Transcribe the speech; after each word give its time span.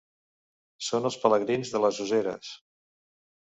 Són 0.87 1.05
els 1.11 1.19
pelegrins 1.25 1.75
de 1.77 1.85
les 1.87 2.03
Useres. 2.09 2.51